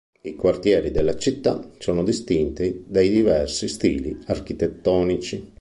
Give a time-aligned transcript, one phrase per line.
[0.23, 5.47] I quartieri della città sono distinti dai diversi stili architettonici.